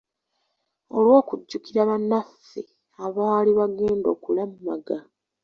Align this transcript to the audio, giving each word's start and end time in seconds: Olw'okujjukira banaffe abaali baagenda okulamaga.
Olw'okujjukira 0.95 1.81
banaffe 1.89 2.61
abaali 3.05 3.51
baagenda 3.57 4.07
okulamaga. 4.15 4.97